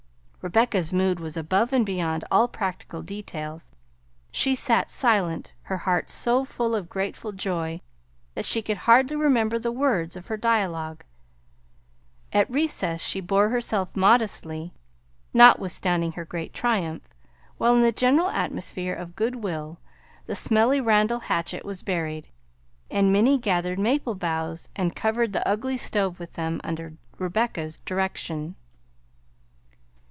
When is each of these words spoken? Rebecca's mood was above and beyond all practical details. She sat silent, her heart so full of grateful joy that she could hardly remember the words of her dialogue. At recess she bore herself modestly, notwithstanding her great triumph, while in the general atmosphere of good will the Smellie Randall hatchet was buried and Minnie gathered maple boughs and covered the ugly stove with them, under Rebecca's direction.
Rebecca's 0.43 0.91
mood 0.91 1.19
was 1.19 1.37
above 1.37 1.71
and 1.71 1.85
beyond 1.85 2.23
all 2.31 2.47
practical 2.47 3.03
details. 3.03 3.71
She 4.31 4.55
sat 4.55 4.89
silent, 4.89 5.53
her 5.65 5.77
heart 5.77 6.09
so 6.09 6.43
full 6.43 6.73
of 6.73 6.89
grateful 6.89 7.31
joy 7.31 7.81
that 8.33 8.43
she 8.45 8.63
could 8.63 8.77
hardly 8.89 9.15
remember 9.15 9.59
the 9.59 9.71
words 9.71 10.15
of 10.15 10.29
her 10.29 10.37
dialogue. 10.37 11.03
At 12.33 12.49
recess 12.49 13.01
she 13.01 13.21
bore 13.21 13.49
herself 13.49 13.95
modestly, 13.95 14.73
notwithstanding 15.31 16.13
her 16.13 16.25
great 16.25 16.55
triumph, 16.55 17.07
while 17.59 17.75
in 17.75 17.83
the 17.83 17.91
general 17.91 18.29
atmosphere 18.29 18.95
of 18.95 19.15
good 19.15 19.43
will 19.43 19.77
the 20.25 20.33
Smellie 20.33 20.81
Randall 20.83 21.19
hatchet 21.19 21.63
was 21.63 21.83
buried 21.83 22.29
and 22.89 23.13
Minnie 23.13 23.37
gathered 23.37 23.77
maple 23.77 24.15
boughs 24.15 24.69
and 24.75 24.95
covered 24.95 25.33
the 25.33 25.47
ugly 25.47 25.77
stove 25.77 26.19
with 26.19 26.33
them, 26.33 26.59
under 26.63 26.93
Rebecca's 27.19 27.77
direction. 27.81 28.55